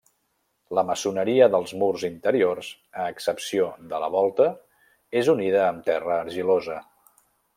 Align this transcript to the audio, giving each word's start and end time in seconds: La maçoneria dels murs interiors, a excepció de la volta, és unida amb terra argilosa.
La 0.77 0.83
maçoneria 0.89 1.47
dels 1.55 1.73
murs 1.81 2.05
interiors, 2.09 2.71
a 3.03 3.05
excepció 3.17 3.67
de 3.93 3.99
la 4.05 4.09
volta, 4.17 4.49
és 5.23 5.31
unida 5.35 5.63
amb 5.67 5.87
terra 5.93 6.19
argilosa. 6.25 6.81